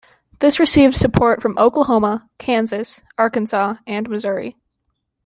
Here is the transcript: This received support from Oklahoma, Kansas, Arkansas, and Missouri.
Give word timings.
This 0.39 0.59
received 0.59 0.95
support 0.95 1.43
from 1.43 1.55
Oklahoma, 1.59 2.27
Kansas, 2.39 3.01
Arkansas, 3.19 3.75
and 3.85 4.09
Missouri. 4.09 4.57